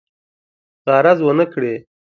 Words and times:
غرض 0.91 1.19
ونه 1.23 1.45
کړي. 1.53 1.73